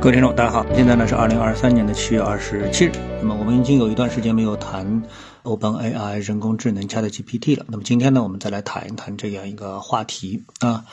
[0.00, 2.92] 各位听众，大家好，现在呢是二零二三年的七月二十七日。
[3.20, 5.02] 那么我们已经有一段时间没有谈
[5.42, 7.66] Open AI 人工智能 ChatGPT 了。
[7.68, 10.84] 那么今天呢，我们再来谈一谈这样一个话题啊。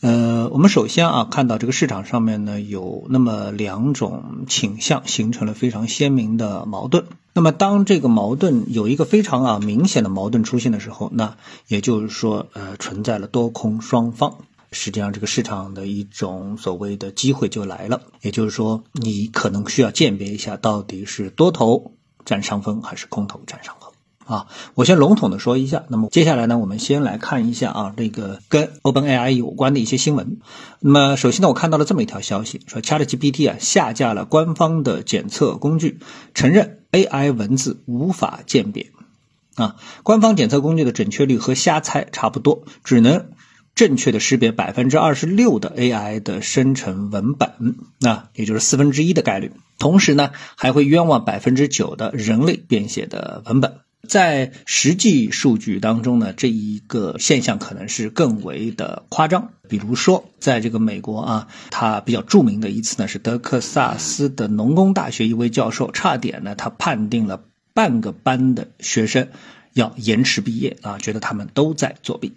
[0.00, 7.04] 呃，我们首先啊，看到这个市场上面呢有那么两种倾向，形成了非常鲜明的矛盾。
[7.34, 11.36] 那么当这个矛盾有一个非常啊明显的矛盾出现的时候，那
[11.68, 14.38] 也就是说呃存在了多空双方。
[14.70, 21.92] 实际上，这个市场的一种所谓的机会就来了，也就是说，你可能需要鉴别一下，到底是多头
[22.26, 23.90] 占上风还是空头占上风
[24.26, 24.46] 啊。
[24.74, 30.38] 我先笼统的说一下，那么接下来呢，我们先来看一下啊，这个跟 OpenAI 有关的一些新闻。
[30.80, 35.98] 那么首先呢，我看到了这么一条消息，说 ChatGPT 啊下架了官方的检测工具，
[36.34, 38.92] 承认 AI 文字无法鉴别
[39.54, 43.30] 啊，官方检测工具的准确率和瞎猜差不多，只能。
[43.78, 49.52] 正确的识别百分之二十六的 AI 的生成文本，那也就是四分之一的概率。
[49.78, 53.74] 同时呢，还会冤枉百分之九的人类编写的文本。
[54.08, 59.50] 在实际数据当中呢，这一个现象可能是更为的夸张。
[59.68, 67.44] 比如说，在这个美国啊，他比较著名的一次呢，是德克萨斯的农工大学一位教授，差点呢，他判定了
[67.74, 69.28] 半个班的学生
[69.72, 72.32] 要延迟毕业啊，觉得他们都在作弊。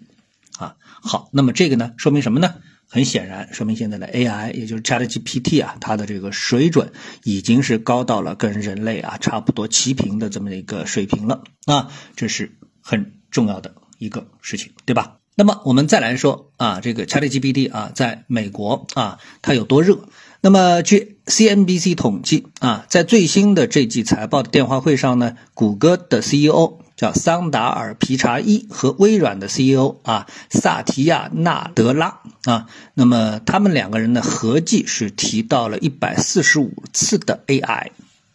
[0.58, 2.54] 啊，好，那么这个呢，说明什么呢？
[2.88, 6.92] 很显然，说明现在的 AI，也就是 ChatGPT 啊，它的这个水准
[7.24, 15.16] 已经是高到了跟人类啊差不多齐平的这么一个水平了啊，这是很重要的一个事情，对吧？
[15.34, 20.06] 那么我们再来说啊，这个 ChatGPT 啊，在美国啊，它有多热？
[20.42, 26.78] 那么据 CNBC 统计啊，在最新的这季财报的电话会上呢，谷歌的 CEO。
[27.02, 37.88] 叫桑达尔皮查伊和微软的 CEO 啊萨提亚纳德拉啊，那么他们两个人呢合计是提到了一百四十五次的 AI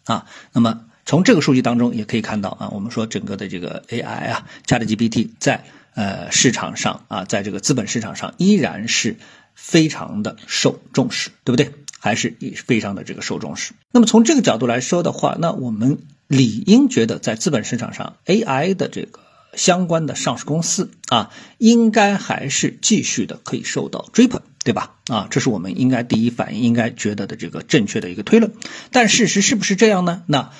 [0.03, 5.63] 啊，那么从这个数据当中也可以看到啊，我们说整个的这个 AI 啊，ChatGPT 在
[5.95, 9.15] 呃市场上啊，在这个资本市场上依然是
[9.55, 11.71] 非常的受重视，对不对？
[11.99, 12.35] 还是
[12.65, 13.71] 非常的这个受重视。
[13.93, 15.99] 那么从这个角度来说的话，那我们。
[16.27, 19.19] 理应觉得，在资本市场上，AI 的这个
[19.53, 24.95] 相关的上市公司啊，应该还是继续的可以受到追捧，对吧？
[25.07, 28.51] 啊，这是我们应该第一反应应该觉得的这个正确的一个推论。
[28.91, 30.23] 但事实是不是这样呢？
[30.27, 30.51] 那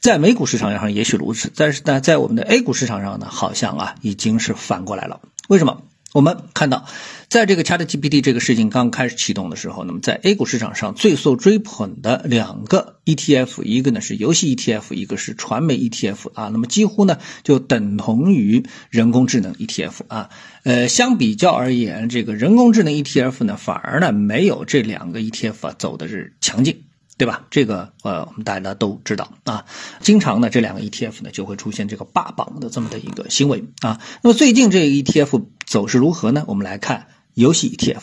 [0.00, 5.20] 在美股市场上也许如此，但是呢，在我们的 A 股市场上呢，好像啊已经是反过来了。
[5.48, 5.82] 为什么？
[6.14, 6.86] 我们看到，
[7.28, 20.30] 在这个 ChatGPT 这个事情刚开始启动的时候，那么在 A 股市场上最受追捧的两个 ETF，一个呢是游戏 ETF，一个是传媒 ETF 啊，那么几乎呢就等同于人工智能 ETF 啊。
[20.62, 26.84] 呃，相比较而言，这个人工智能 ETF 呢，反而呢没有这两个 ETF 啊走的是强劲。
[27.16, 27.44] 对吧？
[27.50, 29.64] 这个呃，我们大家都知道啊。
[30.00, 34.00] 经常呢，这两个 ETF 呢就会出现这个霸榜的这么的一个行为啊。
[34.22, 36.44] 那么最近这个 ETF 走势如何呢？
[36.48, 38.00] 我们来看游戏 ETF。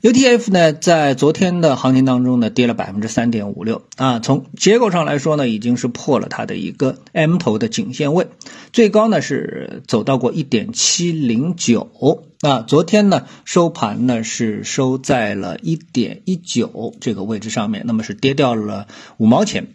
[0.00, 4.20] UTF 呢，在昨天的行情当中呢，跌了百分之三点五六啊。
[4.20, 8.28] 从结构上来说呢，已经是破了它的一个 M 头的颈线位，
[8.72, 12.60] 最高呢是走到过一点七零九啊。
[12.60, 19.74] 昨天呢收盘呢是收在了一点一九这个位置上面，那么是跌掉了五毛钱，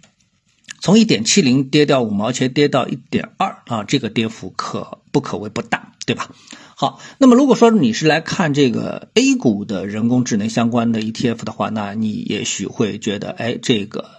[0.80, 6.30] 从一点七零跌掉五毛钱，跌到一点二啊，这个跌幅可不可谓不大，对吧？
[6.76, 14.10] 好，那么如果说你是来看这个 A 股的人工智能相关的 ETF 的话，那你也许会觉得，哎，这个，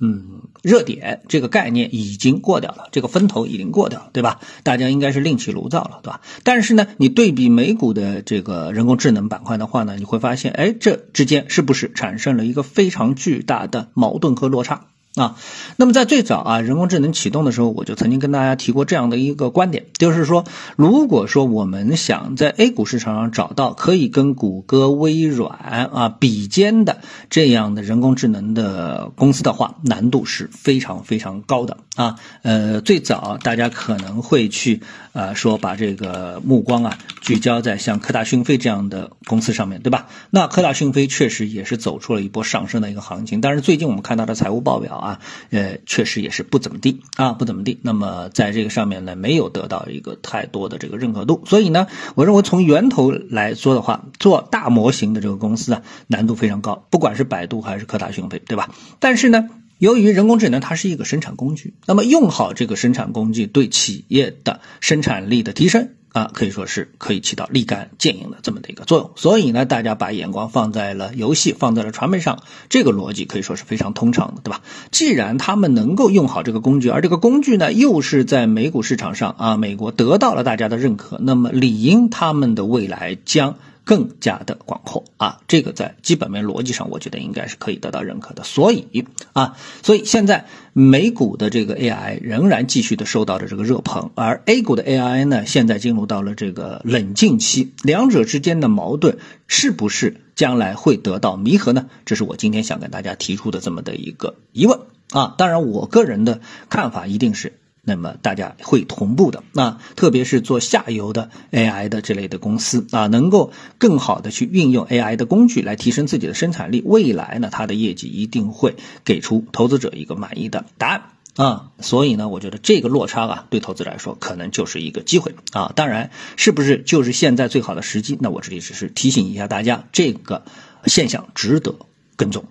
[0.00, 4.40] 嗯，热点这个概念已经过掉了，这个风头已经过掉了，对吧？
[4.62, 6.20] 大家应该是另起炉灶了，对吧？
[6.44, 14.88] 但是呢，你对比美股的这个人工智能板块的话呢，你会发现，哎，这之间是不是产生了一个非常巨大的矛盾和落差？
[15.16, 15.36] 啊，
[15.76, 20.44] 那么在最早啊，人工智能启动的时候，我就曾经跟大家提过这样的一个观点，就是说，
[20.74, 25.56] 如果说我们想在 A 股市场上找到可以跟谷歌、微软
[25.92, 26.98] 啊比肩的
[27.30, 32.16] 这样的人工智能的公司的话，难度是非常非常高的啊。
[32.42, 34.80] 呃，最早大家可能会去
[35.12, 40.08] 呃说把这个目光啊聚焦在像科大讯飞这样的公司上面对吧？
[40.30, 45.02] 那科大讯飞确实也是走出了一波上升的一个行情，但是最近我们看到的财务报表。
[45.04, 45.20] 啊
[45.50, 47.78] 呃，确实也是不怎么地啊，不怎么地。
[47.82, 51.42] 那么在这个上面呢，没有得到一个太多的这个认可度。
[51.46, 58.74] 所以呢，我认为从源头来说的话，做大模型的这个公司啊，难度非常高，不管是百度还是科大讯飞，对吧？
[58.98, 69.10] 但是呢，由于人工智能它是一个生产工具，那么用好这个生产工具，对企业的生产力的提升啊，可以说是可以起到立竿见影的这么的一个作用。
[69.16, 72.38] 所以呢，大家把眼光放在了游戏，放在了传媒上，
[72.68, 74.60] 这个逻辑可以说是非常通畅的，对吧？
[74.92, 83.56] 既然他们能够用好这个工具，而这个工具呢又是在美股市场上啊，美国得到了大家的认可，那么理应他们的未来将。
[83.84, 88.42] 更加的广阔啊，这个在基本面逻辑上，我觉得应该是可以得到认可的。
[88.42, 89.04] 所以
[89.34, 101.86] 啊，所以现在美股的这个 AI 仍然继续的受到了这个热捧，而 A 股的 AI 呢，现在进入到了这个冷静期，两者之间的矛盾是不是将来会得到弥合呢？
[102.06, 104.80] 这是我今天想跟大家提出的这么的一个疑问
[105.10, 105.34] 啊。
[105.36, 106.40] 当然，我个人的
[106.70, 107.58] 看法一定是。
[107.84, 121.02] 那么大家会同步的，那特别是做下游的 AI 的这类的公司啊，能够更好的去运用 AI 的工具来提升自己的生产力，未来呢，它的业绩一定会给出投资者一个满意的答案
[121.36, 121.70] 啊。
[121.80, 125.72] 所以呢，我觉得这个落差啊，对投资者来说可能就是一个机会啊。
[125.76, 128.16] 当然，是不是就是现在最好的时机？
[128.20, 130.44] 那我这里只是提醒一下大家，这个
[130.86, 131.74] 现象值得
[132.16, 132.44] 跟踪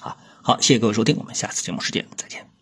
[0.00, 0.16] 啊。
[0.42, 2.53] 好，谢谢各位收听，我们下次节目时间再见。